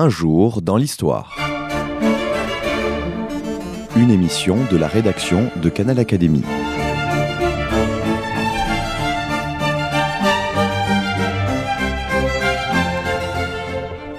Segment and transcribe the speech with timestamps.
[0.00, 1.36] Un jour dans l'histoire.
[3.96, 6.44] Une émission de la rédaction de Canal Académie.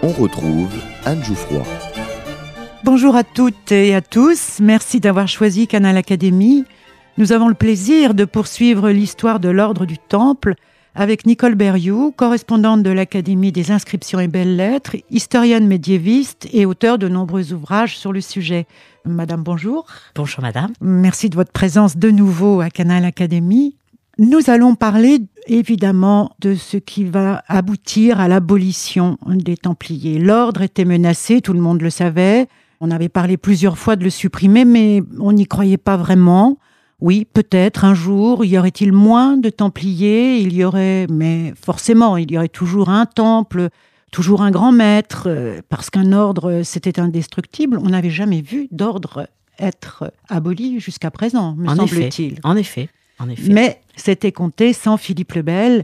[0.03, 0.73] On retrouve
[1.05, 1.63] Anne Jouffroy.
[2.83, 4.59] Bonjour à toutes et à tous.
[4.59, 6.65] Merci d'avoir choisi Canal Académie.
[7.17, 10.55] Nous avons le plaisir de poursuivre l'histoire de l'ordre du Temple
[10.95, 17.07] avec Nicole Berrioux, correspondante de l'Académie des inscriptions et belles-lettres, historienne médiéviste et auteure de
[17.07, 18.67] nombreux ouvrages sur le sujet.
[19.05, 19.85] Madame, bonjour.
[20.15, 20.73] Bonjour, madame.
[20.81, 23.75] Merci de votre présence de nouveau à Canal Académie.
[24.17, 30.19] Nous allons parler évidemment de ce qui va aboutir à l'abolition des Templiers.
[30.19, 32.47] L'ordre était menacé, tout le monde le savait.
[32.81, 36.57] On avait parlé plusieurs fois de le supprimer, mais on n'y croyait pas vraiment.
[37.01, 42.29] Oui, peut-être un jour, y aurait-il moins de Templiers, il y aurait, mais forcément, il
[42.31, 43.69] y aurait toujours un temple,
[44.11, 47.79] toujours un grand maître, euh, parce qu'un ordre, c'était indestructible.
[47.81, 52.39] On n'avait jamais vu d'ordre être aboli jusqu'à présent, me semble-t-il.
[52.43, 53.51] En effet, en effet.
[53.51, 55.83] Mais c'était compté sans Philippe le Bel,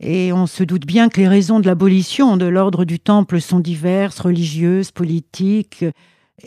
[0.00, 3.60] et on se doute bien que les raisons de l'abolition de l'ordre du Temple sont
[3.60, 5.84] diverses, religieuses, politiques,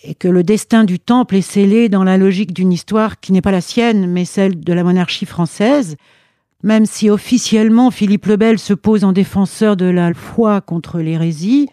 [0.04, 3.42] et que le destin du temple est scellé dans la logique d'une histoire qui n'est
[3.42, 5.96] pas la sienne, mais celle de la monarchie française,
[6.64, 11.70] même si officiellement Philippe le Bel se pose en défenseur de la foi contre l'hérésie,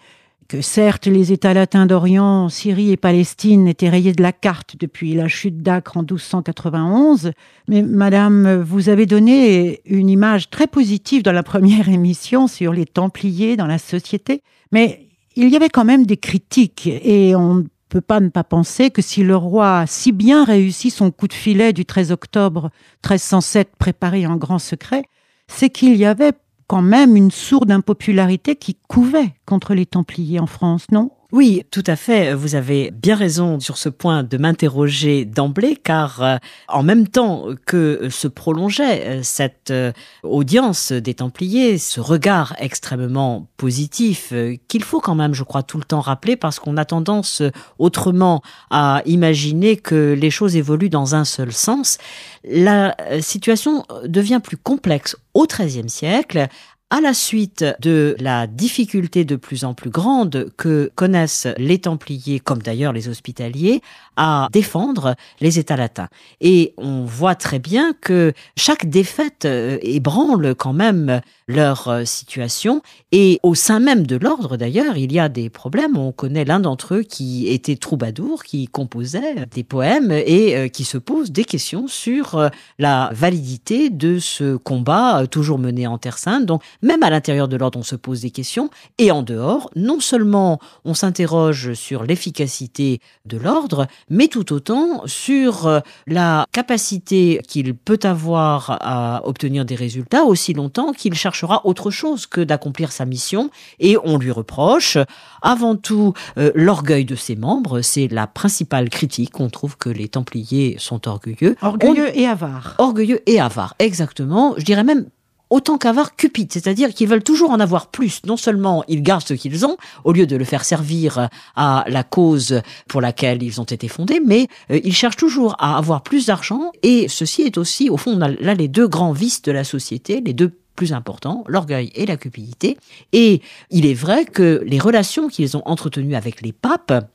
[0.46, 5.14] que certes les États latins d'Orient, Syrie et Palestine étaient rayés de la carte depuis
[5.14, 7.32] la chute d'Acre en 1291,
[7.66, 12.84] mais Madame, vous avez donné une image très positive dans la première émission sur les
[12.84, 18.00] Templiers dans la société, mais il y avait quand même des critiques et on peut
[18.00, 21.32] pas ne pas penser que si le roi a si bien réussi son coup de
[21.32, 22.70] filet du 13 octobre
[23.04, 25.04] 1307 préparé en grand secret,
[25.46, 26.32] c'est qu'il y avait
[26.66, 31.12] quand même une sourde impopularité qui couvait contre les Templiers en France, non?
[31.34, 32.32] Oui, tout à fait.
[32.32, 36.36] Vous avez bien raison sur ce point de m'interroger d'emblée, car euh,
[36.68, 39.90] en même temps que se prolongeait euh, cette euh,
[40.22, 44.32] audience des Templiers, ce regard extrêmement positif,
[44.68, 47.42] qu'il faut quand même, je crois, tout le temps rappeler, parce qu'on a tendance
[47.80, 51.98] autrement à imaginer que les choses évoluent dans un seul sens,
[52.44, 56.46] la situation devient plus complexe au XIIIe siècle
[56.94, 62.38] à la suite de la difficulté de plus en plus grande que connaissent les Templiers,
[62.38, 63.82] comme d'ailleurs les Hospitaliers,
[64.16, 66.06] à défendre les États latins.
[66.40, 72.80] Et on voit très bien que chaque défaite euh, ébranle quand même leur euh, situation.
[73.10, 75.98] Et au sein même de l'ordre, d'ailleurs, il y a des problèmes.
[75.98, 80.84] On connaît l'un d'entre eux qui était troubadour, qui composait des poèmes et euh, qui
[80.84, 86.46] se pose des questions sur la validité de ce combat toujours mené en Terre Sainte.
[86.46, 88.70] Donc, même à l'intérieur de l'ordre, on se pose des questions.
[88.98, 95.66] Et en dehors, non seulement on s'interroge sur l'efficacité de l'ordre, mais tout autant sur
[95.66, 101.90] euh, la capacité qu'il peut avoir à obtenir des résultats aussi longtemps qu'il cherchera autre
[101.90, 103.50] chose que d'accomplir sa mission.
[103.80, 104.98] Et on lui reproche
[105.40, 107.80] avant tout euh, l'orgueil de ses membres.
[107.80, 109.40] C'est la principale critique.
[109.40, 111.56] On trouve que les Templiers sont orgueilleux.
[111.62, 112.74] Orgueilleux et avares.
[112.78, 114.54] Orgueilleux et avares, exactement.
[114.58, 115.06] Je dirais même
[115.54, 118.22] autant qu'avoir cupide, c'est-à-dire qu'ils veulent toujours en avoir plus.
[118.26, 122.02] Non seulement ils gardent ce qu'ils ont, au lieu de le faire servir à la
[122.02, 126.26] cause pour laquelle ils ont été fondés, mais euh, ils cherchent toujours à avoir plus
[126.26, 129.52] d'argent, et ceci est aussi, au fond, on a là les deux grands vices de
[129.52, 132.76] la société, les deux plus importants, l'orgueil et la cupidité.
[133.12, 137.08] Et il est vrai que les relations qu'ils ont entretenues avec les papes,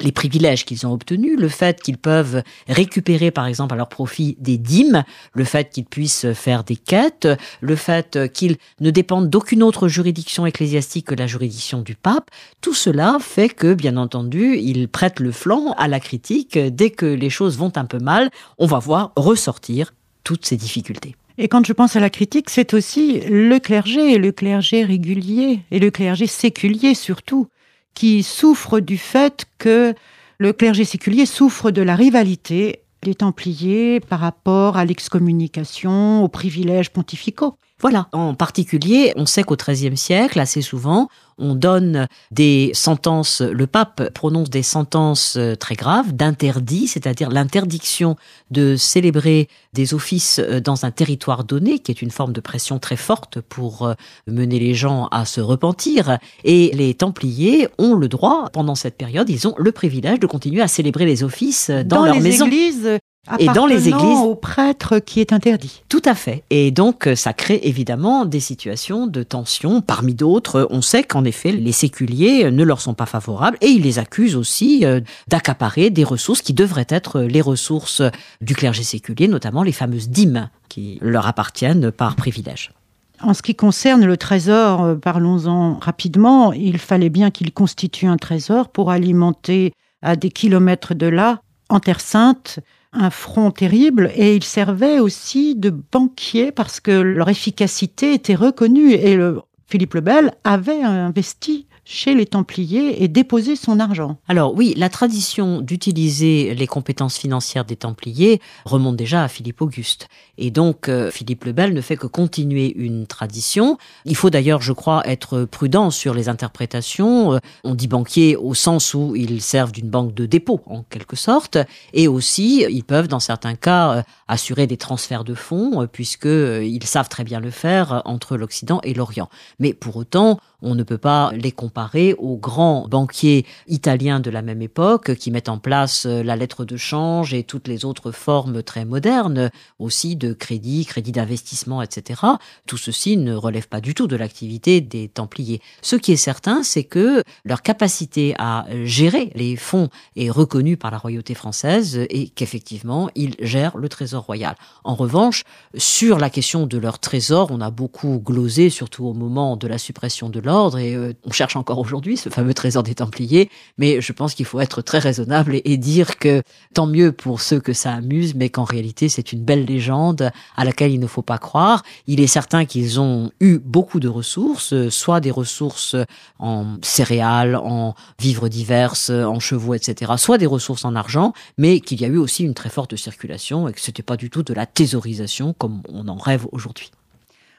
[0.00, 4.36] les privilèges qu'ils ont obtenus, le fait qu'ils peuvent récupérer par exemple à leur profit
[4.40, 7.28] des dîmes, le fait qu'ils puissent faire des quêtes,
[7.60, 12.74] le fait qu'ils ne dépendent d'aucune autre juridiction ecclésiastique que la juridiction du pape, tout
[12.74, 16.58] cela fait que bien entendu ils prêtent le flanc à la critique.
[16.58, 19.92] Dès que les choses vont un peu mal, on va voir ressortir
[20.24, 21.16] toutes ces difficultés.
[21.36, 25.80] Et quand je pense à la critique, c'est aussi le clergé, le clergé régulier et
[25.80, 27.48] le clergé séculier surtout
[27.94, 29.94] qui souffre du fait que
[30.38, 36.90] le clergé séculier souffre de la rivalité des Templiers par rapport à l'excommunication, aux privilèges
[36.90, 37.56] pontificaux.
[37.84, 38.08] Voilà.
[38.12, 44.08] En particulier, on sait qu'au XIIIe siècle, assez souvent, on donne des sentences, le pape
[44.14, 48.16] prononce des sentences euh, très graves d'interdit, c'est-à-dire l'interdiction
[48.50, 52.78] de célébrer des offices euh, dans un territoire donné, qui est une forme de pression
[52.78, 53.92] très forte pour euh,
[54.26, 56.16] mener les gens à se repentir.
[56.42, 60.62] Et les Templiers ont le droit, pendant cette période, ils ont le privilège de continuer
[60.62, 62.46] à célébrer les offices dans, dans leur les maison.
[62.46, 62.98] églises
[63.38, 65.82] et dans les églises au prêtre qui est interdit.
[65.88, 66.42] Tout à fait.
[66.50, 69.80] Et donc ça crée évidemment des situations de tension.
[69.80, 73.82] Parmi d'autres, on sait qu'en effet les séculiers ne leur sont pas favorables et ils
[73.82, 78.02] les accusent aussi euh, d'accaparer des ressources qui devraient être les ressources
[78.40, 82.72] du clergé séculier, notamment les fameuses dîmes qui leur appartiennent par privilège.
[83.20, 88.16] En ce qui concerne le trésor, euh, parlons-en rapidement, il fallait bien qu'il constitue un
[88.16, 89.72] trésor pour alimenter
[90.02, 92.60] à des kilomètres de là, en Terre Sainte,
[92.94, 98.92] un front terrible et ils servaient aussi de banquiers parce que leur efficacité était reconnue
[98.92, 104.18] et le, Philippe le Bel avait investi chez les Templiers et déposer son argent.
[104.28, 110.08] Alors oui, la tradition d'utiliser les compétences financières des Templiers remonte déjà à Philippe Auguste.
[110.38, 113.78] Et donc euh, Philippe le Bel ne fait que continuer une tradition.
[114.04, 117.34] Il faut d'ailleurs, je crois, être prudent sur les interprétations.
[117.34, 121.16] Euh, on dit banquier au sens où ils servent d'une banque de dépôt, en quelque
[121.16, 121.58] sorte.
[121.92, 127.08] Et aussi, ils peuvent, dans certains cas, euh, assurer des transferts de fonds, puisqu'ils savent
[127.08, 129.28] très bien le faire entre l'Occident et l'Orient.
[129.58, 134.42] Mais pour autant, on ne peut pas les comparer aux grands banquiers italiens de la
[134.42, 138.10] même époque qui mettent en place euh, la lettre de change et toutes les autres
[138.10, 142.22] formes très modernes aussi de crédit, crédit d'investissement, etc.
[142.66, 145.60] Tout ceci ne relève pas du tout de l'activité des Templiers.
[145.82, 150.90] Ce qui est certain, c'est que leur capacité à gérer les fonds est reconnue par
[150.90, 154.56] la royauté française et qu'effectivement, ils gèrent le trésor royal.
[154.82, 155.44] En revanche,
[155.76, 159.78] sur la question de leur trésor, on a beaucoup glosé, surtout au moment de la
[159.78, 164.00] suppression de l'ordre et euh, on cherche encore aujourd'hui ce fameux trésor des Templiers, mais
[164.00, 166.42] je pense qu'il faut être très raisonnable et, dire que
[166.72, 170.64] tant mieux pour ceux que ça amuse, mais qu'en réalité c'est une belle légende à
[170.64, 171.82] laquelle il ne faut pas croire.
[172.06, 175.96] Il est certain qu'ils ont eu beaucoup de ressources, soit des ressources
[176.38, 182.00] en céréales, en vivres diverses, en chevaux, etc., soit des ressources en argent, mais qu'il
[182.00, 184.54] y a eu aussi une très forte circulation et que c'était pas du tout de
[184.54, 186.90] la thésaurisation comme on en rêve aujourd'hui.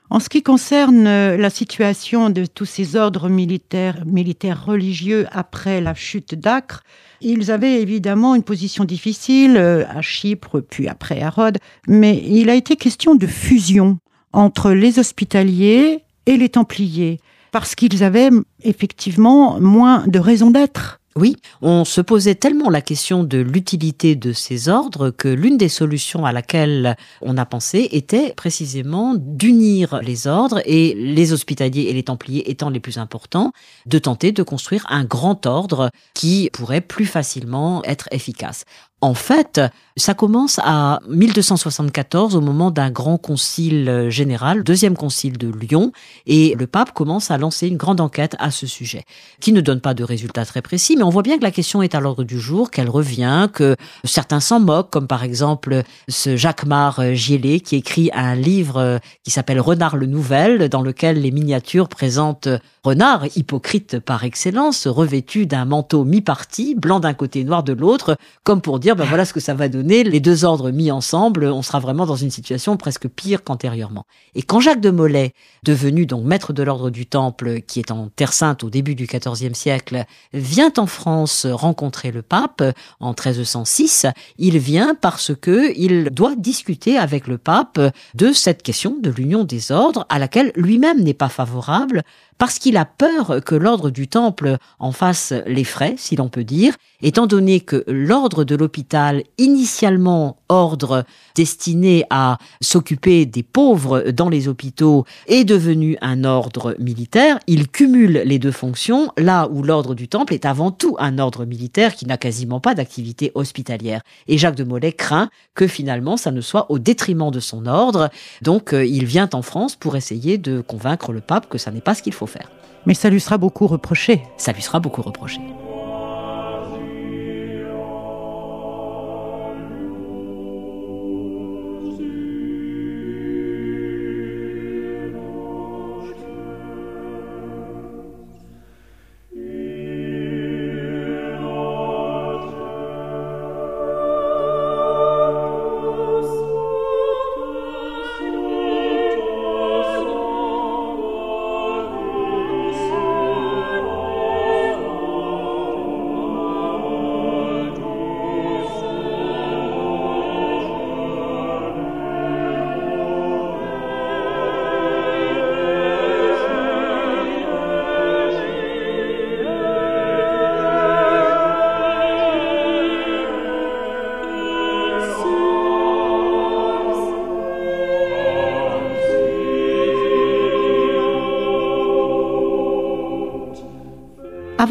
[0.09, 5.81] En ce qui concerne euh, la situation de tous ces ordres militaires, militaires religieux après
[5.81, 6.83] la chute d'Acre,
[7.21, 11.57] ils avaient évidemment une position difficile euh, à Chypre, puis après à Rhodes,
[11.87, 13.97] mais il a été question de fusion
[14.31, 17.19] entre les hospitaliers et les templiers,
[17.51, 18.29] parce qu'ils avaient
[18.63, 20.99] effectivement moins de raison d'être.
[21.17, 25.69] Oui, on se posait tellement la question de l'utilité de ces ordres que l'une des
[25.69, 31.93] solutions à laquelle on a pensé était précisément d'unir les ordres et les hospitaliers et
[31.93, 33.53] les templiers étant les plus importants,
[33.85, 38.65] de tenter de construire un grand ordre qui pourrait plus facilement être efficace.
[39.05, 39.61] En fait,
[39.97, 45.91] ça commence à 1274 au moment d'un grand concile général, deuxième concile de Lyon,
[46.25, 49.05] et le pape commence à lancer une grande enquête à ce sujet,
[49.39, 51.83] qui ne donne pas de résultats très précis, mais on voit bien que la question
[51.83, 53.75] est à l'ordre du jour, qu'elle revient, que
[54.05, 59.61] certains s'en moquent, comme par exemple ce Jacques-Mar Gielé qui écrit un livre qui s'appelle
[59.61, 62.49] Renard le Nouvel, dans lequel les miniatures présentent
[62.83, 68.61] Renard, hypocrite par excellence, revêtu d'un manteau mi-parti, blanc d'un côté, noir de l'autre, comme
[68.61, 71.61] pour dire, ben voilà ce que ça va donner, les deux ordres mis ensemble, on
[71.61, 74.05] sera vraiment dans une situation presque pire qu'antérieurement.
[74.33, 75.33] Et quand Jacques de Molay,
[75.63, 79.05] devenu donc maître de l'ordre du Temple, qui est en Terre Sainte au début du
[79.05, 82.63] XIVe siècle, vient en France rencontrer le pape
[82.99, 84.07] en 1306,
[84.37, 87.79] il vient parce que il doit discuter avec le pape
[88.13, 92.03] de cette question de l'union des ordres à laquelle lui-même n'est pas favorable
[92.37, 96.43] parce qu'il a peur que l'ordre du Temple en fasse les frais, si l'on peut
[96.43, 104.29] dire, étant donné que l'ordre de l'hôpital, initialement ordre destiné à s'occuper des pauvres dans
[104.29, 109.95] les hôpitaux, est devenu un ordre militaire, il cumule les deux fonctions, là où l'ordre
[109.95, 114.01] du Temple est avant tout un ordre militaire qui n'a quasiment pas d'activité hospitalière.
[114.27, 118.09] Et Jacques de Molay craint que finalement ça ne soit au détriment de son ordre,
[118.41, 121.81] donc euh, il vient en France pour essayer de convaincre le pape que ça n'est
[121.81, 122.51] pas ce qu'il faut faire.
[122.85, 124.23] Mais ça lui sera beaucoup reproché.
[124.37, 125.41] Ça lui sera beaucoup reproché.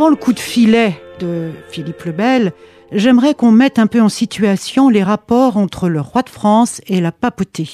[0.05, 2.53] Avant le coup de filet de Philippe le Bel,
[2.93, 7.01] j'aimerais qu'on mette un peu en situation les rapports entre le roi de France et
[7.01, 7.71] la papauté.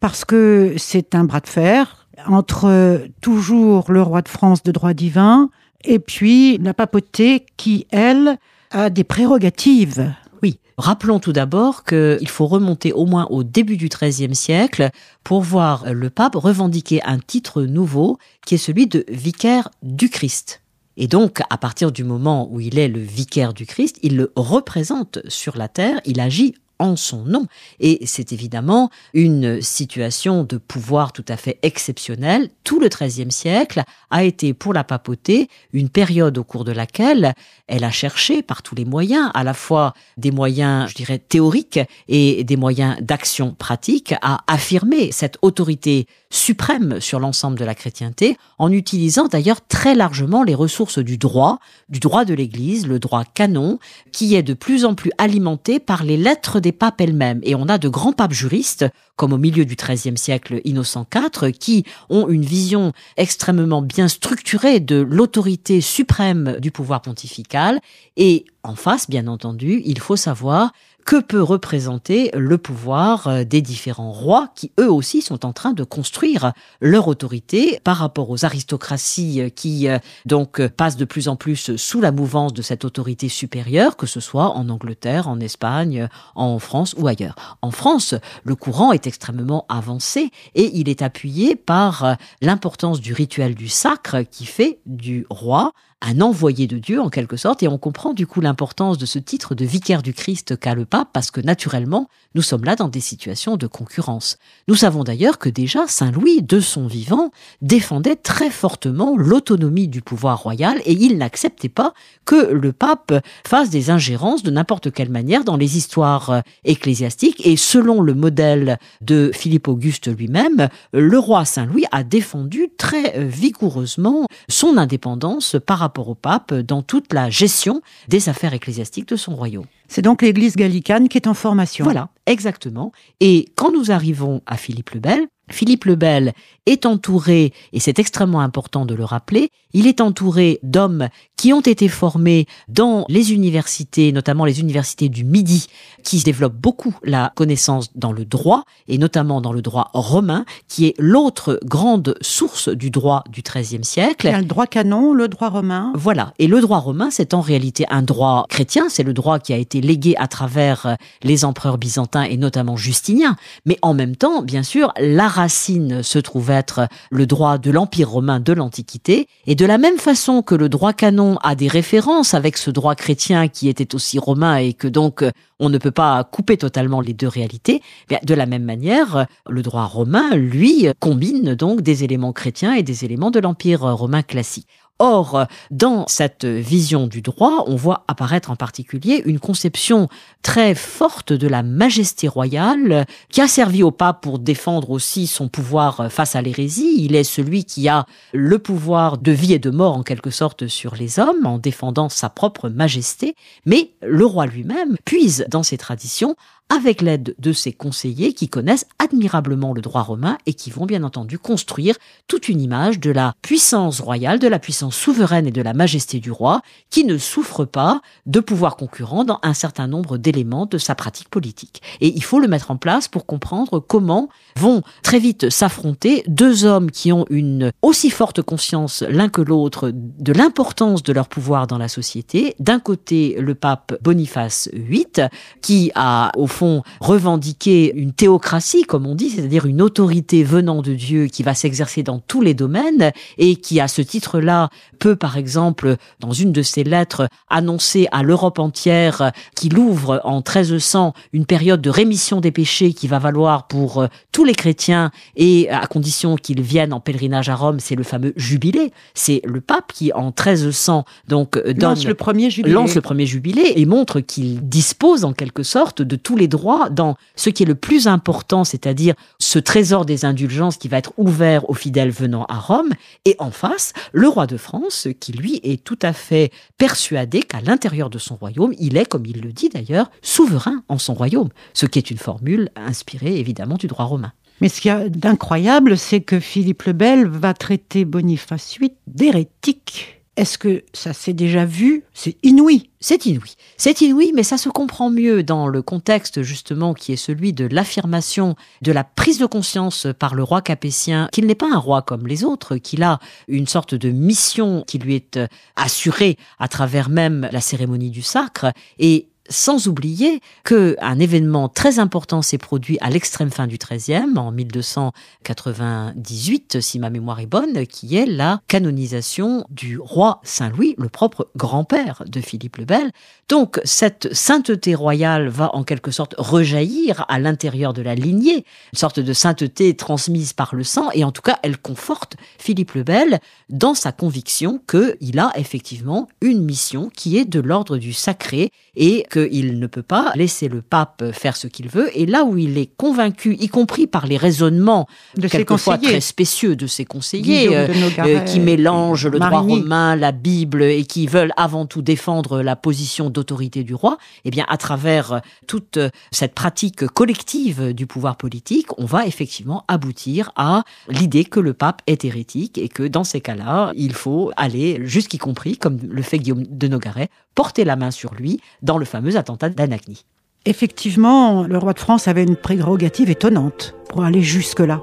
[0.00, 4.94] Parce que c'est un bras de fer entre toujours le roi de France de droit
[4.94, 5.50] divin
[5.84, 8.38] et puis la papauté qui, elle,
[8.70, 10.14] a des prérogatives.
[10.42, 14.88] Oui, rappelons tout d'abord qu'il faut remonter au moins au début du XIIIe siècle
[15.24, 18.16] pour voir le pape revendiquer un titre nouveau
[18.46, 20.62] qui est celui de vicaire du Christ.
[20.96, 24.32] Et donc, à partir du moment où il est le vicaire du Christ, il le
[24.34, 27.46] représente sur la terre, il agit en son nom.
[27.80, 32.50] Et c'est évidemment une situation de pouvoir tout à fait exceptionnelle.
[32.64, 37.34] Tout le XIIIe siècle a été pour la papauté une période au cours de laquelle
[37.66, 41.80] elle a cherché par tous les moyens, à la fois des moyens, je dirais, théoriques
[42.08, 48.36] et des moyens d'action pratique, à affirmer cette autorité suprême sur l'ensemble de la chrétienté,
[48.58, 53.24] en utilisant d'ailleurs très largement les ressources du droit, du droit de l'Église, le droit
[53.24, 53.78] canon,
[54.12, 57.40] qui est de plus en plus alimenté par les lettres des papes elles-mêmes.
[57.42, 61.52] Et on a de grands papes juristes, comme au milieu du XIIIe siècle Innocent IV,
[61.52, 67.80] qui ont une vision extrêmement bien structurée de l'autorité suprême du pouvoir pontifical.
[68.16, 70.72] Et en face, bien entendu, il faut savoir
[71.06, 75.72] que peut représenter le pouvoir euh, des différents rois qui eux aussi sont en train
[75.72, 81.28] de construire leur autorité par rapport aux aristocraties euh, qui euh, donc passent de plus
[81.28, 85.38] en plus sous la mouvance de cette autorité supérieure, que ce soit en Angleterre, en
[85.38, 87.36] Espagne, en France ou ailleurs.
[87.62, 93.54] En France, le courant est extrêmement avancé et il est appuyé par l'importance du rituel
[93.54, 95.72] du sacre qui fait du roi
[96.02, 99.18] un envoyé de Dieu en quelque sorte, et on comprend du coup l'importance de ce
[99.18, 102.88] titre de vicaire du Christ qu'a le pape, parce que naturellement, nous sommes là dans
[102.88, 104.36] des situations de concurrence.
[104.68, 107.30] Nous savons d'ailleurs que déjà Saint Louis, de son vivant,
[107.62, 111.94] défendait très fortement l'autonomie du pouvoir royal, et il n'acceptait pas
[112.26, 113.14] que le pape
[113.46, 118.12] fasse des ingérences de n'importe quelle manière dans les histoires euh, ecclésiastiques, et selon le
[118.12, 124.76] modèle de Philippe Auguste lui-même, le roi Saint Louis a défendu très euh, vigoureusement son
[124.76, 129.66] indépendance par rapport au pape dans toute la gestion des affaires ecclésiastiques de son royaume.
[129.88, 131.84] C'est donc l'Église gallicane qui est en formation.
[131.84, 132.90] Voilà, exactement.
[133.20, 136.32] Et quand nous arrivons à Philippe le Bel, Philippe le Bel
[136.66, 141.60] est entouré, et c'est extrêmement important de le rappeler, il est entouré d'hommes qui ont
[141.60, 145.66] été formés dans les universités, notamment les universités du Midi,
[146.02, 150.86] qui développent beaucoup la connaissance dans le droit, et notamment dans le droit romain, qui
[150.86, 154.26] est l'autre grande source du droit du XIIIe siècle.
[154.26, 155.92] Il y a le droit canon, le droit romain.
[155.94, 156.32] Voilà.
[156.38, 159.56] Et le droit romain, c'est en réalité un droit chrétien, c'est le droit qui a
[159.56, 163.36] été légué à travers les empereurs byzantins et notamment Justinien.
[163.66, 168.10] Mais en même temps, bien sûr, la racine se trouve être le droit de l'Empire
[168.10, 169.28] romain de l'Antiquité.
[169.46, 172.94] Et de la même façon que le droit canon a des références avec ce droit
[172.94, 175.24] chrétien qui était aussi romain et que donc
[175.58, 177.80] on ne peut pas couper totalement les deux réalités,
[178.22, 183.04] de la même manière, le droit romain, lui, combine donc des éléments chrétiens et des
[183.04, 184.66] éléments de l'Empire romain classique.
[184.98, 190.08] Or, dans cette vision du droit, on voit apparaître en particulier une conception
[190.42, 195.48] très forte de la majesté royale qui a servi au pape pour défendre aussi son
[195.48, 196.96] pouvoir face à l'hérésie.
[196.98, 200.66] Il est celui qui a le pouvoir de vie et de mort en quelque sorte
[200.66, 203.34] sur les hommes en défendant sa propre majesté.
[203.66, 206.36] Mais le roi lui-même puise dans ses traditions
[206.68, 211.04] avec l'aide de ses conseillers qui connaissent admirablement le droit romain et qui vont bien
[211.04, 211.94] entendu construire
[212.26, 216.18] toute une image de la puissance royale, de la puissance souveraine et de la majesté
[216.18, 220.78] du roi, qui ne souffre pas de pouvoir concurrent dans un certain nombre d'éléments de
[220.78, 221.82] sa pratique politique.
[222.00, 226.64] Et il faut le mettre en place pour comprendre comment vont très vite s'affronter deux
[226.64, 231.66] hommes qui ont une aussi forte conscience l'un que l'autre de l'importance de leur pouvoir
[231.66, 232.54] dans la société.
[232.58, 235.28] D'un côté, le pape Boniface VIII,
[235.62, 240.94] qui a au fond revendiquer une théocratie, comme on dit, c'est-à-dire une autorité venant de
[240.94, 245.36] Dieu qui va s'exercer dans tous les domaines et qui, à ce titre-là, peut, par
[245.36, 251.44] exemple, dans une de ses lettres, annoncer à l'Europe entière qu'il ouvre en 1300 une
[251.44, 255.86] période de rémission des péchés qui va valoir pour euh, tous les chrétiens et à
[255.86, 258.92] condition qu'ils viennent en pèlerinage à Rome, c'est le fameux jubilé.
[259.12, 262.74] C'est le pape qui, en 1300, donc, donne, lance le premier jubilé.
[262.74, 266.90] Lance le premier jubilé et montre qu'il dispose en quelque sorte de tous les droits
[266.90, 271.12] dans ce qui est le plus important, c'est-à-dire ce trésor des indulgences qui va être
[271.16, 272.92] ouvert aux fidèles venant à Rome,
[273.24, 277.60] et en face, le roi de France, qui lui est tout à fait persuadé qu'à
[277.60, 281.48] l'intérieur de son royaume, il est, comme il le dit d'ailleurs, souverain en son royaume,
[281.74, 284.32] ce qui est une formule inspirée évidemment du droit romain.
[284.60, 288.92] Mais ce qu'il y a d'incroyable, c'est que Philippe le Bel va traiter Boniface VIII
[289.06, 292.04] d'hérétique Est-ce que ça s'est déjà vu?
[292.12, 292.90] C'est inouï.
[293.00, 293.56] C'est inouï.
[293.78, 297.66] C'est inouï, mais ça se comprend mieux dans le contexte justement qui est celui de
[297.66, 302.02] l'affirmation, de la prise de conscience par le roi capétien qu'il n'est pas un roi
[302.02, 306.68] comme les autres, qu'il a une sorte de mission qui lui est euh, assurée à
[306.68, 308.66] travers même la cérémonie du sacre.
[308.98, 314.52] Et sans oublier qu'un événement très important s'est produit à l'extrême fin du XIIIe, en
[314.52, 321.48] 1298, si ma mémoire est bonne, qui est la canonisation du roi Saint-Louis, le propre
[321.56, 323.10] grand-père de Philippe le Bel.
[323.48, 328.98] Donc cette sainteté royale va en quelque sorte rejaillir à l'intérieur de la lignée, une
[328.98, 333.04] sorte de sainteté transmise par le sang, et en tout cas elle conforte Philippe le
[333.04, 338.70] Bel dans sa conviction qu'il a effectivement une mission qui est de l'ordre du sacré
[338.96, 342.10] et qu'il ne peut pas laisser le pape faire ce qu'il veut.
[342.18, 346.76] Et là où il est convaincu, y compris par les raisonnements de quelquefois très spécieux
[346.76, 347.86] de ses conseillers, euh,
[348.18, 352.76] euh, qui mélangent le droit romain, la Bible et qui veulent avant tout défendre la
[352.76, 355.98] position d'autorité du roi, eh bien, à travers toute
[356.30, 362.02] cette pratique collective du pouvoir politique, on va effectivement aboutir à l'idée que le pape
[362.06, 366.38] est hérétique et que dans ces cas-là, il faut aller jusqu'y compris, comme le fait
[366.38, 370.24] Guillaume de Nogaret, porter la main sur lui dans le fameux attentat d'Anagni.
[370.64, 375.00] Effectivement, le roi de France avait une prérogative étonnante pour aller jusque-là.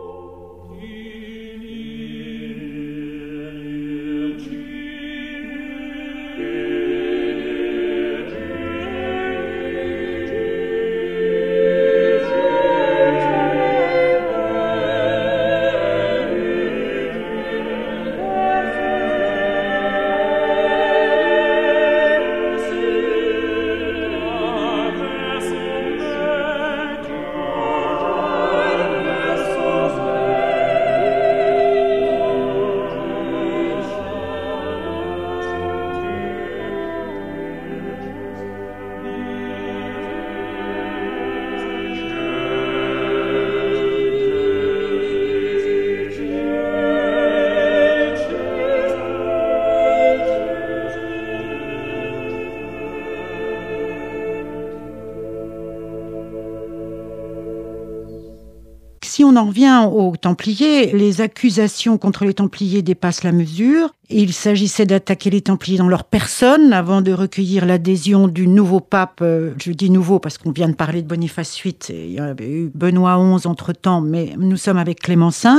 [59.82, 63.94] Aux Templiers, les accusations contre les Templiers dépassent la mesure.
[64.10, 69.20] Il s'agissait d'attaquer les Templiers dans leur personne avant de recueillir l'adhésion du nouveau pape.
[69.22, 71.76] Euh, je dis nouveau parce qu'on vient de parler de Boniface VIII.
[71.90, 75.50] Il y avait eu Benoît XI entre-temps, mais nous sommes avec Clément V.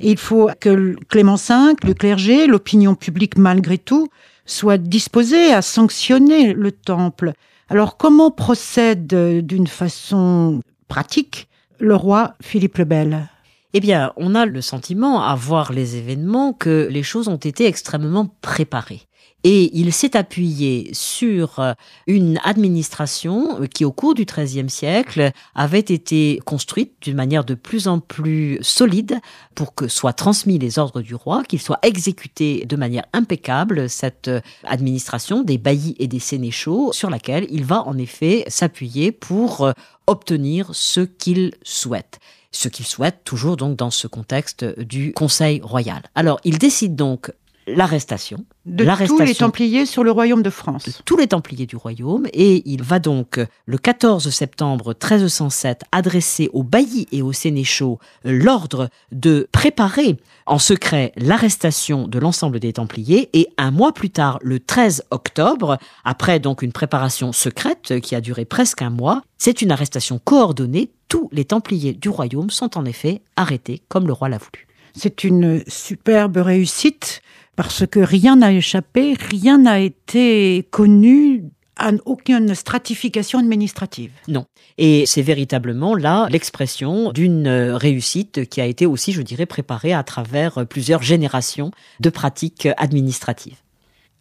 [0.00, 4.08] Il faut que Clément V, le clergé, l'opinion publique malgré tout,
[4.46, 7.32] soit disposé à sanctionner le Temple.
[7.68, 11.48] Alors comment procède euh, d'une façon pratique
[11.80, 13.28] le roi Philippe le Bel?
[13.76, 17.66] Eh bien, on a le sentiment, à voir les événements, que les choses ont été
[17.66, 19.02] extrêmement préparées.
[19.46, 21.74] Et il s'est appuyé sur euh,
[22.06, 27.88] une administration qui, au cours du XIIIe siècle, avait été construite d'une manière de plus
[27.88, 29.18] en plus solide
[29.54, 34.28] pour que soient transmis les ordres du roi, qu'ils soient exécutés de manière impeccable, cette
[34.28, 39.62] euh, administration des baillis et des sénéchaux, sur laquelle il va en effet s'appuyer pour
[39.62, 39.72] euh,
[40.06, 42.20] obtenir ce qu'il souhaite
[42.54, 46.02] ce qu'il souhaite, toujours donc dans ce contexte du Conseil royal.
[46.14, 47.32] Alors, il décide donc
[47.66, 48.44] l'arrestation.
[48.66, 50.86] De tous les Templiers sur le royaume de France.
[50.86, 52.26] De tous les Templiers du royaume.
[52.32, 58.88] Et il va donc, le 14 septembre 1307, adresser aux baillis et aux sénéchaux l'ordre
[59.12, 63.30] de préparer en secret l'arrestation de l'ensemble des Templiers.
[63.32, 68.20] Et un mois plus tard, le 13 octobre, après donc une préparation secrète qui a
[68.20, 70.90] duré presque un mois, c'est une arrestation coordonnée.
[71.08, 74.66] Tous les Templiers du royaume sont en effet arrêtés comme le roi l'a voulu.
[74.96, 77.20] C'est une superbe réussite
[77.56, 81.44] parce que rien n'a échappé, rien n'a été connu
[81.76, 84.12] à aucune stratification administrative.
[84.28, 84.46] Non.
[84.78, 90.02] Et c'est véritablement là l'expression d'une réussite qui a été aussi, je dirais, préparée à
[90.04, 93.56] travers plusieurs générations de pratiques administratives.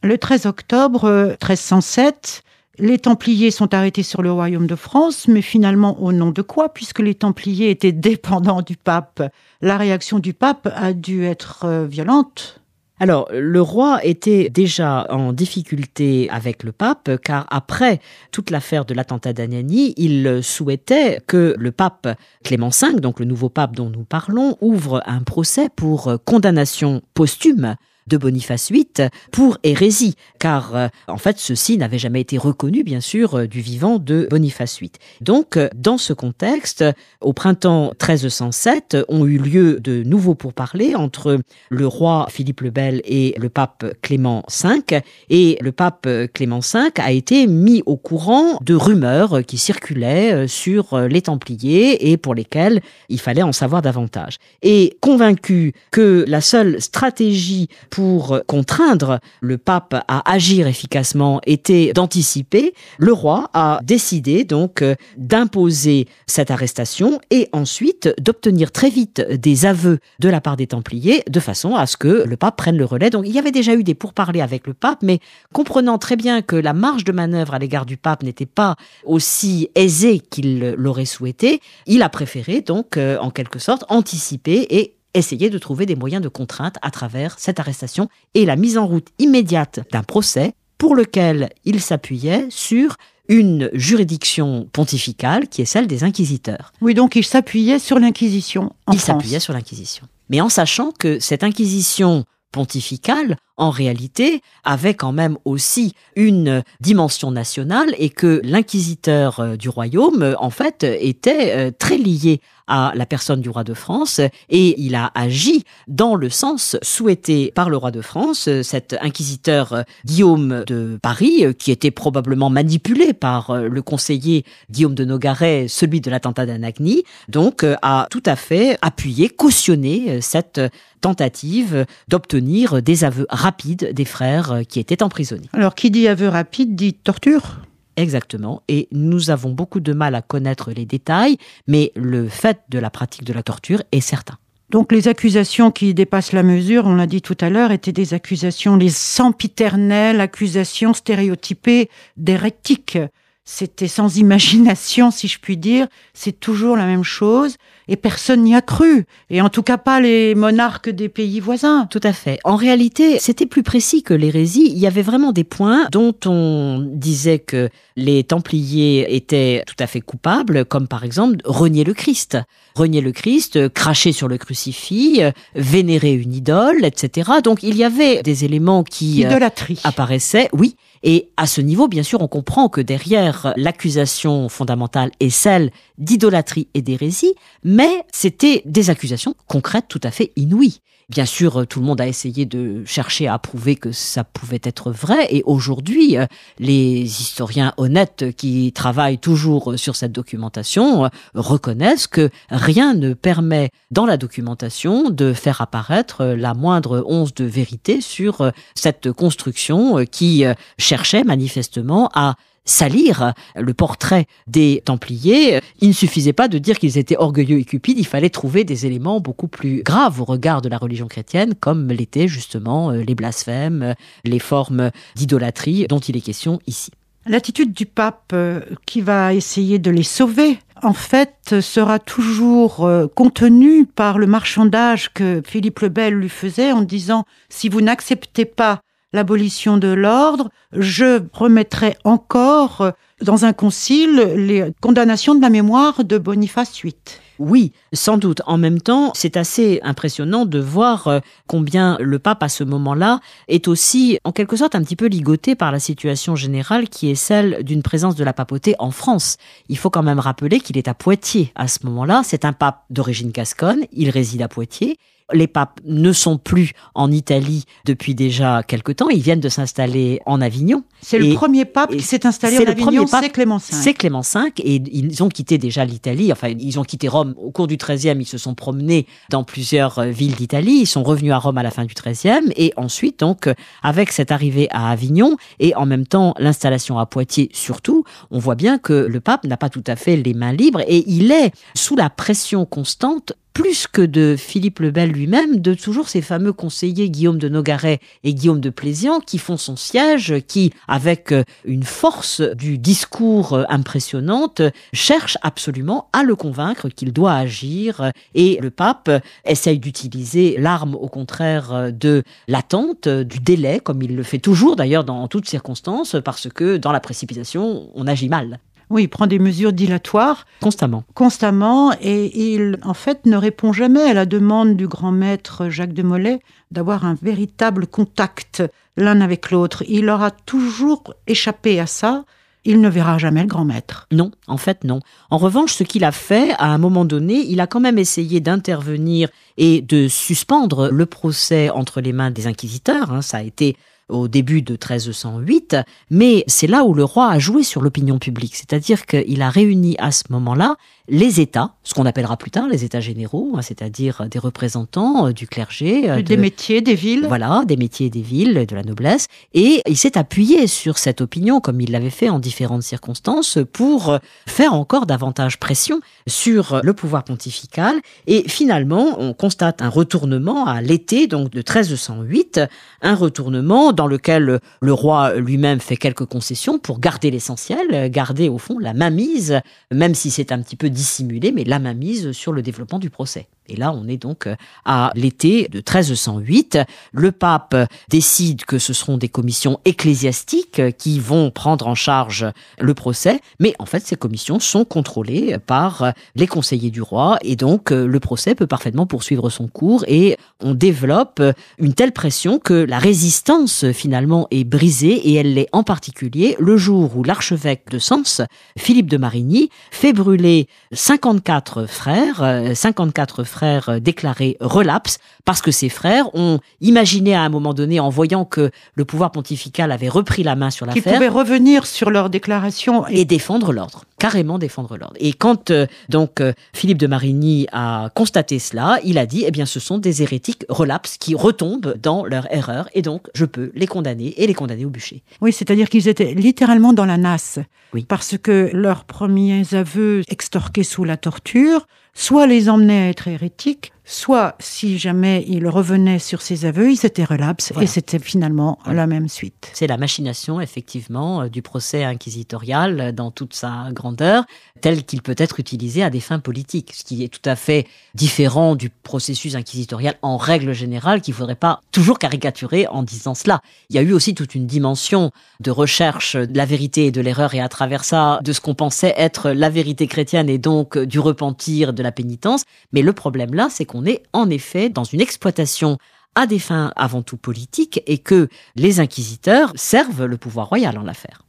[0.01, 2.43] Le 13 octobre 1307,
[2.79, 6.73] les Templiers sont arrêtés sur le royaume de France, mais finalement au nom de quoi?
[6.73, 9.21] Puisque les Templiers étaient dépendants du pape,
[9.61, 12.62] la réaction du pape a dû être euh, violente.
[12.99, 17.99] Alors, le roi était déjà en difficulté avec le pape, car après
[18.31, 22.07] toute l'affaire de l'attentat d'Anani, il souhaitait que le pape
[22.43, 27.75] Clément V, donc le nouveau pape dont nous parlons, ouvre un procès pour condamnation posthume
[28.07, 33.01] de Boniface VIII pour hérésie, car euh, en fait ceci n'avait jamais été reconnu bien
[33.01, 34.91] sûr euh, du vivant de Boniface VIII.
[35.21, 36.83] Donc dans ce contexte,
[37.21, 41.39] au printemps 1307 ont eu lieu de nouveaux pourparlers entre
[41.69, 46.79] le roi Philippe le Bel et le pape Clément V, et le pape Clément V
[46.97, 52.81] a été mis au courant de rumeurs qui circulaient sur les Templiers et pour lesquelles
[53.09, 54.37] il fallait en savoir davantage.
[54.61, 62.73] Et convaincu que la seule stratégie pour contraindre le pape à agir efficacement était d'anticiper,
[62.97, 64.83] le roi a décidé donc
[65.15, 71.21] d'imposer cette arrestation et ensuite d'obtenir très vite des aveux de la part des Templiers
[71.29, 73.11] de façon à ce que le pape prenne le relais.
[73.11, 75.19] Donc il y avait déjà eu des pourparlers avec le pape, mais
[75.53, 78.75] comprenant très bien que la marge de manœuvre à l'égard du pape n'était pas
[79.05, 84.95] aussi aisée qu'il l'aurait souhaité, il a préféré donc euh, en quelque sorte anticiper et
[85.13, 88.87] essayer de trouver des moyens de contrainte à travers cette arrestation et la mise en
[88.87, 92.97] route immédiate d'un procès pour lequel il s'appuyait sur
[93.29, 96.73] une juridiction pontificale qui est celle des inquisiteurs.
[96.81, 98.73] Oui, donc il s'appuyait sur l'Inquisition.
[98.91, 100.07] Il s'appuyait sur l'Inquisition.
[100.29, 107.31] Mais en sachant que cette Inquisition pontificale, en réalité, avait quand même aussi une dimension
[107.31, 113.05] nationale et que l'inquisiteur euh, du royaume, en fait, était euh, très lié à la
[113.05, 117.75] personne du roi de France et il a agi dans le sens souhaité par le
[117.75, 123.81] roi de France, cet inquisiteur euh, Guillaume de Paris, qui était probablement manipulé par le
[123.81, 130.21] conseiller Guillaume de Nogaret, celui de l'attentat d'Anagni, donc a tout à fait appuyé, cautionné
[130.21, 130.61] cette
[131.03, 135.49] tentative d'obtenir des aveux rapides des frères euh, qui étaient emprisonnés.
[135.53, 137.59] Alors, qui dit aveu rapide dit torture
[137.95, 138.63] Exactement.
[138.69, 142.89] Et nous avons beaucoup de mal à connaître les détails, mais le fait de la
[142.89, 144.37] pratique de la torture est certain.
[144.71, 148.15] Donc les accusations qui dépassent la mesure, on l'a dit tout à l'heure, étaient des
[148.15, 152.97] accusations, les sempiternelles accusations stéréotypées d'hérétiques.
[153.45, 155.87] C'était sans imagination, si je puis dire.
[156.13, 159.05] C'est toujours la même chose et personne n'y a cru.
[159.29, 161.87] Et en tout cas pas les monarques des pays voisins.
[161.89, 162.39] Tout à fait.
[162.43, 164.71] En réalité, c'était plus précis que l'hérésie.
[164.71, 169.87] Il y avait vraiment des points dont on disait que les Templiers étaient tout à
[169.87, 172.37] fait coupables, comme par exemple renier le Christ.
[172.75, 175.21] Renier le Christ, cracher sur le crucifix,
[175.55, 177.31] vénérer une idole, etc.
[177.43, 179.49] Donc il y avait des éléments qui euh,
[179.83, 180.75] apparaissaient, oui.
[181.03, 186.69] Et à ce niveau, bien sûr, on comprend que derrière l'accusation fondamentale est celle d'idolâtrie
[186.73, 190.79] et d'hérésie, mais c'était des accusations concrètes tout à fait inouïes.
[191.09, 194.91] Bien sûr, tout le monde a essayé de chercher à prouver que ça pouvait être
[194.91, 196.15] vrai, et aujourd'hui,
[196.59, 204.05] les historiens honnêtes qui travaillent toujours sur cette documentation reconnaissent que rien ne permet dans
[204.05, 210.45] la documentation de faire apparaître la moindre once de vérité sur cette construction qui
[210.77, 216.97] cherchait manifestement à salir le portrait des Templiers, il ne suffisait pas de dire qu'ils
[216.97, 220.69] étaient orgueilleux et cupides, il fallait trouver des éléments beaucoup plus graves au regard de
[220.69, 226.17] la religion chrétienne, comme l'étaient justement euh, les blasphèmes, euh, les formes d'idolâtrie dont il
[226.17, 226.91] est question ici.
[227.25, 233.85] L'attitude du pape euh, qui va essayer de les sauver, en fait, sera toujours contenue
[233.85, 238.81] par le marchandage que Philippe le Bel lui faisait en disant si vous n'acceptez pas
[239.13, 246.03] l'abolition de l'ordre, je remettrai encore euh, dans un concile les condamnations de la mémoire
[246.03, 246.95] de Boniface VIII.
[247.39, 248.41] Oui, sans doute.
[248.45, 253.19] En même temps, c'est assez impressionnant de voir euh, combien le pape, à ce moment-là,
[253.47, 257.15] est aussi, en quelque sorte, un petit peu ligoté par la situation générale qui est
[257.15, 259.37] celle d'une présence de la papauté en France.
[259.67, 262.21] Il faut quand même rappeler qu'il est à Poitiers à ce moment-là.
[262.23, 263.81] C'est un pape d'origine casconne.
[263.91, 264.97] Il réside à Poitiers
[265.31, 269.09] les papes ne sont plus en Italie depuis déjà quelque temps.
[269.09, 270.83] Ils viennent de s'installer en Avignon.
[271.01, 273.63] C'est le premier pape qui s'est installé en Avignon, c'est Clément V.
[273.69, 276.31] C'est Clément V et ils ont quitté déjà l'Italie.
[276.31, 278.17] Enfin, ils ont quitté Rome au cours du XIIIe.
[278.19, 280.79] Ils se sont promenés dans plusieurs euh, villes d'Italie.
[280.81, 284.11] Ils sont revenus à Rome à la fin du XIIIe et ensuite, donc, euh, avec
[284.11, 288.77] cette arrivée à Avignon et en même temps l'installation à Poitiers surtout, on voit bien
[288.77, 291.95] que le pape n'a pas tout à fait les mains libres et il est sous
[291.95, 297.09] la pression constante plus que de Philippe le Bel lui-même, de toujours ces fameux conseillers
[297.09, 301.83] Guillaume de Nogaret et Guillaume de Plézian qui font son siège, qui, avec euh, une
[301.83, 304.61] force du discours euh, impressionnante,
[304.91, 308.11] cherchent absolument à le convaincre qu'il doit agir.
[308.33, 309.09] Et le pape
[309.45, 314.75] essaye d'utiliser l'arme, au contraire, euh, de l'attente, du délai, comme il le fait toujours
[314.75, 318.59] d'ailleurs dans toutes circonstances, parce que dans la précipitation, on agit mal.
[318.93, 320.45] Oui, il prend des mesures dilatoires.
[320.61, 321.03] Constamment.
[321.15, 325.93] Constamment, et il, en fait, ne répond jamais à la demande du grand maître Jacques
[325.93, 328.61] de Molay d'avoir un véritable contact
[328.95, 329.83] l'un avec l'autre.
[329.87, 332.23] Il aura toujours échappé à ça
[332.65, 334.07] il ne verra jamais le grand maître.
[334.11, 335.01] Non, en fait non.
[335.29, 338.39] En revanche, ce qu'il a fait, à un moment donné, il a quand même essayé
[338.39, 339.27] d'intervenir
[339.57, 343.11] et de suspendre le procès entre les mains des inquisiteurs.
[343.11, 343.21] Hein.
[343.21, 343.75] Ça a été
[344.13, 345.77] au début de 1308,
[346.09, 349.95] mais c'est là où le roi a joué sur l'opinion publique, c'est-à-dire qu'il a réuni
[349.99, 350.77] à ce moment-là
[351.09, 355.33] les États, ce qu'on appellera plus tard les États généraux, hein, c'est-à-dire des représentants euh,
[355.33, 357.25] du clergé, euh, des métiers, des villes.
[357.27, 359.27] Voilà, des métiers, des villes, de la noblesse.
[359.53, 364.17] Et il s'est appuyé sur cette opinion, comme il l'avait fait en différentes circonstances, pour
[364.47, 367.95] faire encore davantage pression sur le pouvoir pontifical.
[368.27, 372.61] Et finalement, on constate un retournement à l'été, donc de 1308,
[373.01, 378.57] un retournement dans lequel le roi lui-même fait quelques concessions pour garder l'essentiel, garder au
[378.57, 379.59] fond la mainmise,
[379.91, 383.47] même si c'est un petit peu dissimulé, mais la mainmise sur le développement du procès.
[383.67, 386.79] Et là, on est donc euh, à l'été de 1308.
[387.13, 387.75] Le pape
[388.09, 392.45] décide que ce seront des commissions ecclésiastiques qui vont prendre en charge
[392.79, 397.55] le procès, mais en fait, ces commissions sont contrôlées par les conseillers du roi, et
[397.55, 401.41] donc euh, le procès peut parfaitement poursuivre son cours, et on développe
[401.77, 406.77] une telle pression que la résistance finalement est brisée, et elle l'est en particulier le
[406.77, 408.41] jour où l'archevêque de Sens,
[408.77, 415.71] Philippe de Marigny, fait brûler 54 frères, 54 euh, frères euh, déclarés relapse parce que
[415.71, 420.09] ses frères ont imaginé à un moment donné, en voyant que le pouvoir pontifical avait
[420.09, 424.57] repris la main sur l'affaire, qu'ils pouvaient revenir sur leur déclaration et, défendre l'ordre, carrément
[424.57, 425.15] défendre l'ordre.
[425.19, 426.41] Et quand euh, donc
[426.73, 430.65] Philippe de Marigny a constaté cela, il a dit eh bien ce sont des hérétiques
[430.69, 434.85] relapses qui retombent dans leur erreur et donc je peux les condamner et les condamner
[434.85, 435.23] au bûcher.
[435.41, 437.59] Oui, c'est-à-dire qu'ils étaient littéralement dans la nasse.
[437.93, 438.05] Oui.
[438.07, 443.92] Parce que leurs premiers aveux extorqués sous la torture, soit les emmenaient à être hérétiques,
[444.13, 449.07] soit si jamais ils revenaient sur ses aveux, ils étaient relapses et c'était finalement la
[449.07, 449.71] même suite.
[449.73, 454.45] C'est la machination effectivement euh, du procès inquisitorial euh, dans toute sa grandeur,
[454.81, 457.87] tel qu'il peut être utilisé à des fins politiques, ce qui est tout à fait
[458.13, 463.33] différent du processus inquisitorial en règle générale qu'il ne faudrait pas toujours caricaturer en disant
[463.33, 463.61] cela.
[463.89, 467.21] Il y a eu aussi toute une dimension de recherche de la vérité et de
[467.21, 470.97] l'erreur et à travers ça de ce qu'on pensait être la vérité chrétienne et donc
[470.97, 472.63] du repentir, de la pénitence.
[472.91, 475.97] Mais le problème là, c'est qu'on est en effet dans une exploitation
[476.35, 481.03] à des fins avant tout politiques et que les inquisiteurs servent le pouvoir royal en
[481.03, 481.43] l'affaire.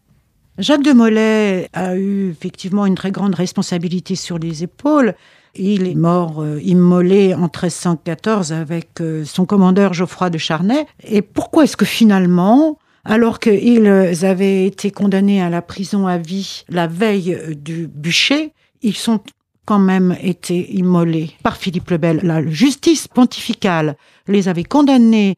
[0.58, 5.14] Jacques de Molay a eu effectivement une très grande responsabilité sur les épaules.
[5.56, 10.86] Il est mort euh, immolé en 1314 avec euh, son commandeur Geoffroy de Charnay.
[11.02, 16.64] Et pourquoi est-ce que finalement, alors qu'ils avaient été condamnés à la prison à vie
[16.68, 19.20] la veille du bûcher, ils sont
[19.64, 22.20] quand même été immolés par Philippe le Bel.
[22.22, 23.96] La justice pontificale
[24.28, 25.36] les avait condamnés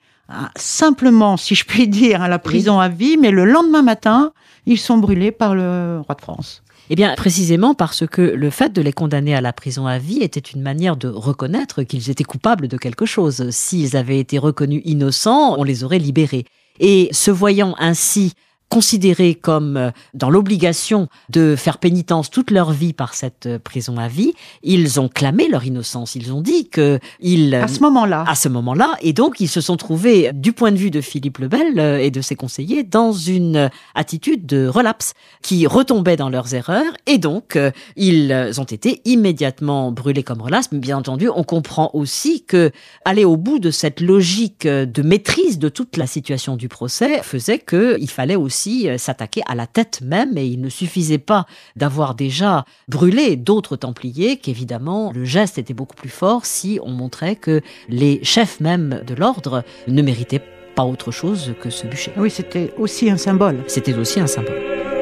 [0.56, 4.32] simplement, si je puis dire, à la prison à vie, mais le lendemain matin,
[4.66, 6.62] ils sont brûlés par le roi de France.
[6.88, 10.22] Eh bien, précisément parce que le fait de les condamner à la prison à vie
[10.22, 13.50] était une manière de reconnaître qu'ils étaient coupables de quelque chose.
[13.50, 16.44] S'ils avaient été reconnus innocents, on les aurait libérés.
[16.78, 18.34] Et se voyant ainsi
[18.68, 23.96] considérés comme euh, dans l'obligation de faire pénitence toute leur vie par cette euh, prison
[23.96, 26.14] à vie, ils ont clamé leur innocence.
[26.14, 29.60] Ils ont dit que ils à ce moment-là, à ce moment-là, et donc ils se
[29.60, 32.82] sont trouvés, du point de vue de Philippe le Bel euh, et de ses conseillers,
[32.82, 37.58] dans une attitude de relapse qui retombait dans leurs erreurs, et donc
[37.96, 40.68] ils ont été immédiatement brûlés comme relapse.
[40.72, 42.72] Mais bien entendu, on comprend aussi que
[43.04, 47.58] aller au bout de cette logique de maîtrise de toute la situation du procès faisait
[47.58, 52.14] qu'il fallait aussi euh, s'attaquer à la tête même et il ne suffisait pas d'avoir
[52.14, 57.60] déjà brûlé d'autres Templiers qu'évidemment le geste était beaucoup plus fort si on montrait que
[57.88, 60.42] les chefs même de l'ordre ne méritaient
[60.74, 62.12] pas autre chose que ce bûcher.
[62.16, 63.64] Oui, c'était aussi un symbole.
[63.66, 64.95] C'était aussi un symbole.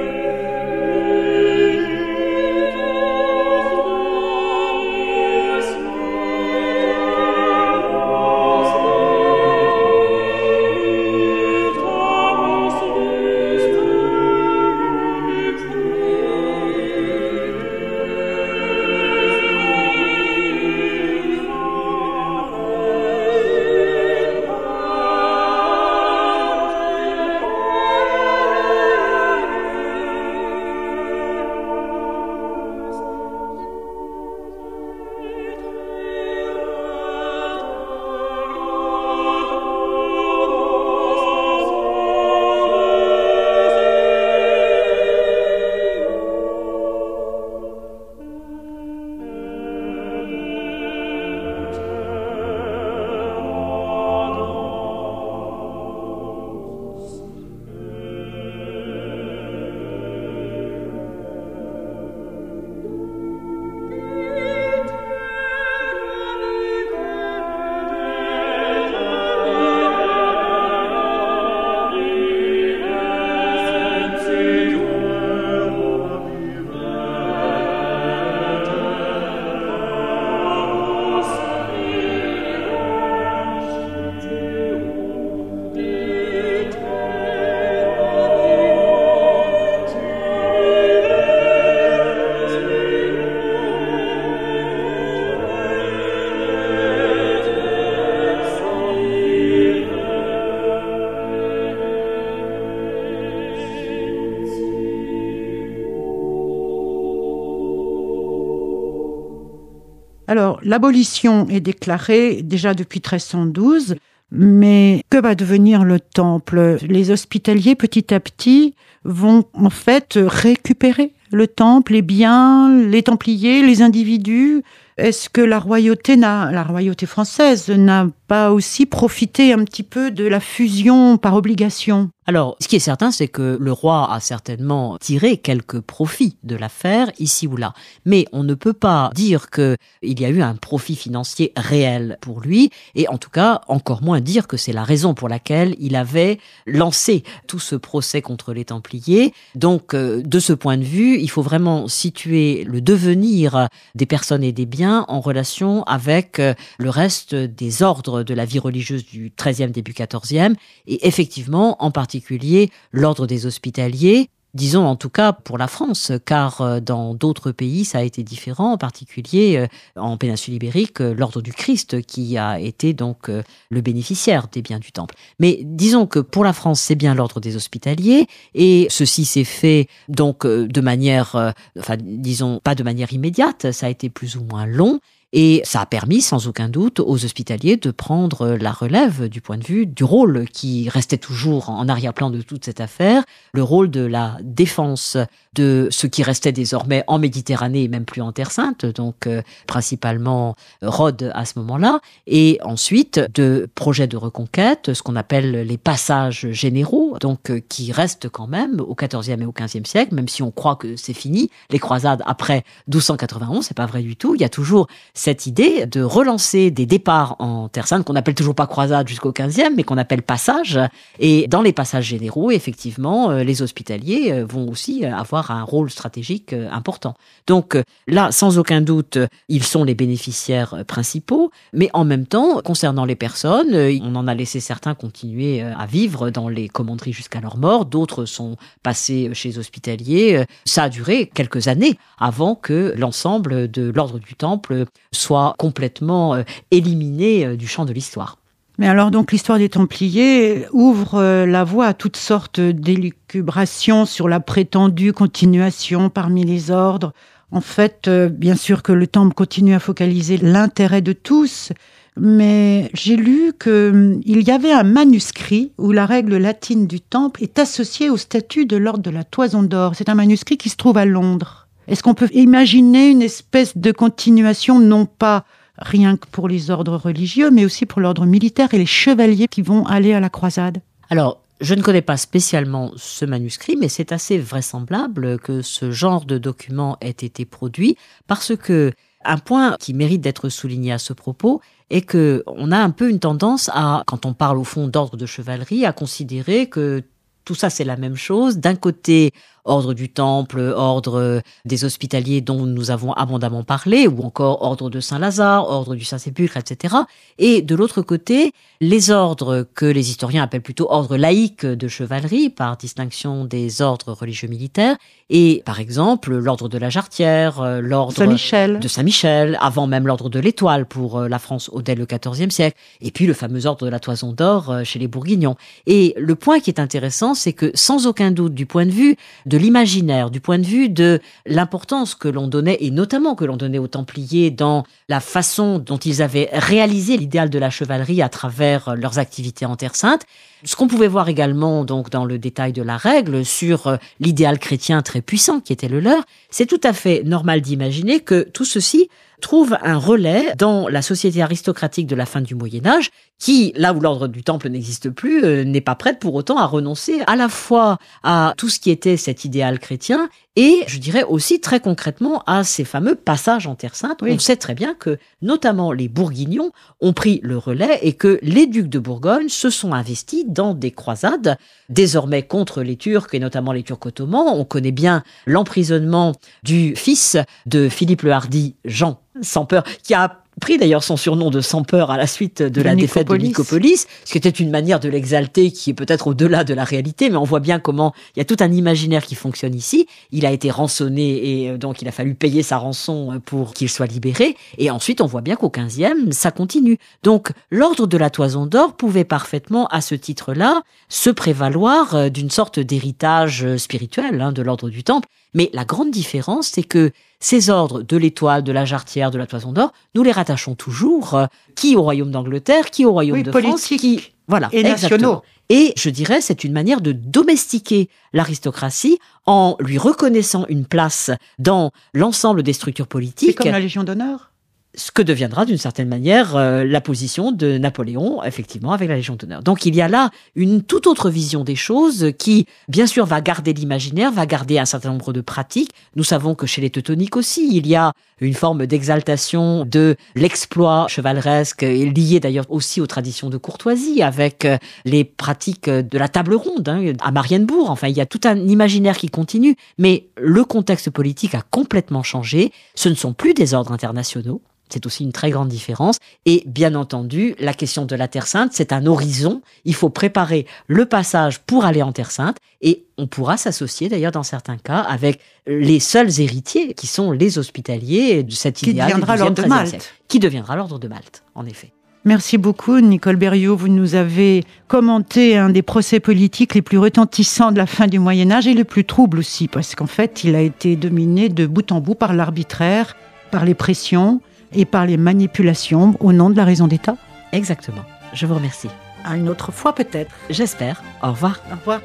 [110.35, 113.95] Alors, l'abolition est déclarée déjà depuis 1312,
[114.33, 116.79] mais que va devenir le temple?
[116.89, 123.65] Les hospitaliers, petit à petit, vont en fait récupérer le temple, les biens, les templiers,
[123.65, 124.65] les individus.
[124.97, 130.25] Est-ce que la royauté la royauté française n'a pas aussi profité un petit peu de
[130.25, 132.11] la fusion par obligation?
[132.27, 136.57] Alors, ce qui est certain, c'est que le roi a certainement tiré quelques profits de
[136.57, 137.75] l'affaire ici ou là.
[138.07, 142.41] Mais on ne peut pas dire qu'il y a eu un profit financier réel pour
[142.41, 145.97] lui, et en tout cas, encore moins dire que c'est la raison pour laquelle il
[145.97, 149.35] avait lancé tout ce procès contre les Templiers.
[149.55, 154.45] Donc, euh, de ce point de vue, il faut vraiment situer le devenir des personnes
[154.45, 159.05] et des biens en relation avec euh, le reste des ordres de la vie religieuse
[159.05, 160.55] du XIIIe, début XIVe,
[160.87, 166.13] et effectivement, en particulier, particulier l'ordre des hospitaliers, disons en tout cas pour la France,
[166.25, 171.01] car euh, dans d'autres pays ça a été différent, en particulier euh, en péninsule ibérique,
[171.01, 175.15] euh, l'ordre du Christ qui a été donc le bénéficiaire des biens du temple.
[175.39, 179.89] Mais disons que pour la France c'est bien l'ordre des hospitaliers et ceci s'est fait
[180.09, 184.67] donc de manière, enfin disons pas de manière immédiate, ça a été plus ou moins
[184.67, 185.01] long
[185.37, 189.59] et ça a permis, sans aucun doute, aux hospitaliers de prendre la relève du point
[189.59, 193.91] de vue du rôle qui restait toujours en arrière-plan de toute cette affaire, le rôle
[193.91, 195.17] de la défense
[195.55, 199.43] de ce qui restait désormais en Méditerranée et même plus en Terre Sainte, donc euh,
[199.67, 205.79] principalement Rhodes à ce moment-là, et ensuite de projets de reconquête, ce qu'on appelle les
[205.79, 210.29] passages généraux, donc euh, qui restent quand même au XIVe et au XVe siècle, même
[210.29, 211.51] si on croit que c'est fini.
[211.71, 214.37] Les croisades après 1291, c'est pas vrai du tout.
[214.37, 214.87] Il y a toujours
[215.25, 219.33] cette idée de relancer des départs en Terre Sainte qu'on appelle toujours pas croisade jusqu'au
[219.33, 220.79] XVe, mais qu'on appelle passage.
[221.19, 226.53] Et dans les passages généraux, effectivement, euh, les hospitaliers vont aussi avoir un rôle stratégique
[226.53, 227.15] euh, important.
[227.47, 232.27] Donc euh, là, sans aucun doute, ils sont les bénéficiaires euh, principaux, mais en même
[232.27, 237.13] temps, concernant les personnes, on en a laissé certains continuer à vivre dans les commanderies
[237.13, 240.45] jusqu'à leur mort, d'autres sont passés chez hospitaliers.
[240.65, 246.37] Ça a duré quelques années avant que l'ensemble de l'ordre du Temple soit complètement
[246.71, 248.39] éliminé du champ de l'histoire.
[248.79, 254.29] Mais alors donc l'histoire des Templiers ouvre euh, la voie à toutes sortes d'élucubrations sur
[254.29, 257.13] la prétendue continuation parmi les ordres.
[257.53, 261.71] En fait, euh, bien sûr que le Temple continue à focaliser l'intérêt de tous,
[262.19, 267.45] mais j'ai lu qu'il hum, y avait un manuscrit où la règle latine du Temple
[267.45, 269.93] est associée au statut de l'ordre de la Toison d'Or.
[269.95, 271.64] C'est un manuscrit qui se trouve à Londres.
[271.89, 275.45] Est-ce qu'on peut imaginer une espèce de continuation, non pas
[275.79, 279.63] rien que pour les ordres religieux, mais aussi pour l'ordre militaire et les chevaliers qui
[279.63, 280.81] vont aller à la croisade?
[281.11, 286.25] Alors, je ne connais pas spécialement ce manuscrit, mais c'est assez vraisemblable que ce genre
[286.25, 288.93] de document ait été produit parce que
[289.25, 293.09] un point qui mérite d'être souligné à ce propos est que on a un peu
[293.09, 297.03] une tendance à, quand on parle au fond d'ordre de chevalerie, à considérer que
[297.45, 298.59] tout ça c'est la même chose.
[298.59, 299.33] D'un côté,
[299.65, 305.01] ordre du Temple, ordre des hospitaliers dont nous avons abondamment parlé, ou encore ordre de
[305.01, 306.95] Saint-Lazare, ordre du Saint-Sépulcre, etc.
[307.39, 312.51] Et de l'autre côté, les ordres que les historiens appellent plutôt ordre laïque de chevalerie,
[312.51, 314.97] par distinction des ordres religieux militaires,
[315.31, 320.39] et par exemple l'ordre de la Jarretière, euh, l'ordre de Saint-Michel, avant même l'ordre de
[320.39, 323.91] l'Étoile pour euh, la France dès le XIVe siècle, et puis le fameux ordre de
[323.91, 325.57] la Toison d'Or euh, chez les Bourguignons.
[325.87, 329.17] Et le point qui est intéressant, c'est que sans aucun doute du point de vue
[329.47, 333.57] de l'imaginaire, du point de vue de l'importance que l'on donnait, et notamment que l'on
[333.57, 338.29] donnait aux Templiers dans la façon dont ils avaient réalisé l'idéal de la chevalerie à
[338.29, 340.23] travers leurs activités en Terre Sainte,
[340.65, 344.59] ce qu'on pouvait voir également donc dans le détail de la règle sur euh, l'idéal
[344.59, 348.65] chrétien très puissant qui était le leur, c'est tout à fait normal d'imaginer que tout
[348.65, 349.09] ceci
[349.45, 353.93] trouve un relais dans la société aristocratique de la fin du Moyen Âge, qui, là
[353.93, 357.37] où l'ordre du Temple n'existe plus, euh, n'est pas prête pour autant à renoncer à
[357.37, 361.81] la fois à tout ce qui était cet idéal chrétien et, je dirais aussi très
[361.81, 364.23] concrètement, à ces fameux passages en Terre Sainte.
[364.23, 368.67] On sait très bien que, notamment les Bourguignons, ont pris le relais et que les
[368.67, 373.73] ducs de Bourgogne se sont investis dans des croisades, désormais contre les Turcs et notamment
[373.73, 374.47] les Turcs ottomans.
[374.55, 376.33] On connaît bien l'emprisonnement
[376.63, 377.37] du fils
[377.67, 381.83] de Philippe le Hardy, Jean sans peur, qui a pris d'ailleurs son surnom de sans
[381.83, 385.09] peur à la suite de, la défaite de Nicopolis, ce qui était une manière de
[385.09, 388.43] l'exalter qui est peut-être au-delà de la réalité, mais on voit bien comment il y
[388.43, 390.07] a tout un imaginaire qui fonctionne ici.
[390.33, 393.75] Il a été rançonné et euh, donc il a fallu payer sa rançon euh, pour
[393.75, 394.57] qu'il soit libéré.
[394.79, 396.99] Et ensuite, on voit bien qu'au 15e, ça continue.
[397.23, 402.51] Donc, l'ordre de la Toison d'Or pouvait parfaitement, à ce titre-là, se prévaloir euh, d'une
[402.51, 405.29] sorte d'héritage spirituel hein, de l'ordre du Temple.
[405.55, 409.47] Mais la grande différence, c'est que ces ordres de l'étoile, de la jarretière, de la
[409.47, 413.51] toison d'or, nous les rattachons toujours euh, qui au royaume d'Angleterre, qui au royaume de
[413.51, 415.43] France, qui voilà, et nationaux.
[415.71, 421.91] Et je dirais, c'est une manière de domestiquer l'aristocratie en lui reconnaissant une place dans
[422.13, 423.51] l'ensemble des structures politiques.
[423.51, 424.51] C'est comme la Légion d'honneur?
[424.97, 429.37] Ce que deviendra d'une certaine manière euh, la position de Napoléon, effectivement, avec la Légion
[429.37, 429.63] d'honneur.
[429.63, 433.41] Donc il y a là une toute autre vision des choses qui, bien sûr, va
[433.41, 435.91] garder l'imaginaire, va garder un certain nombre de pratiques.
[436.17, 441.07] Nous savons que chez les Teutoniques aussi, il y a une forme d'exaltation de l'exploit
[441.09, 446.55] chevaleresque, lié d'ailleurs aussi aux traditions de courtoisie, avec euh, les pratiques de la table
[446.55, 447.91] ronde hein, à Marienbourg.
[447.91, 452.23] Enfin, il y a tout un imaginaire qui continue, mais le contexte politique a complètement
[452.23, 452.73] changé.
[452.95, 454.63] Ce ne sont plus des ordres internationaux.
[454.89, 456.19] C'est aussi une très grande différence.
[456.47, 459.63] Et bien entendu, la question de la Terre Sainte, c'est un horizon.
[459.85, 462.57] Il faut préparer le passage pour aller en Terre Sainte.
[462.81, 467.59] Et on pourra s'associer d'ailleurs dans certains cas avec les seuls héritiers qui sont les
[467.59, 470.15] hospitaliers de cette qui deviendra l'ordre de Malte.
[470.29, 471.93] Qui deviendra l'ordre de Malte, en effet.
[472.27, 473.77] Merci beaucoup, Nicole Berriot.
[473.77, 478.19] Vous nous avez commenté un des procès politiques les plus retentissants de la fin du
[478.19, 481.67] Moyen Âge et le plus trouble aussi, parce qu'en fait, il a été dominé de
[481.67, 483.15] bout en bout par l'arbitraire,
[483.51, 484.41] par les pressions,
[484.75, 487.17] et par les manipulations au nom de la raison d'État
[487.53, 488.03] Exactement.
[488.33, 488.91] Je vous remercie.
[489.25, 490.35] À une autre fois peut-être.
[490.51, 491.03] J'espère.
[491.23, 491.61] Au revoir.
[491.71, 492.01] Au revoir.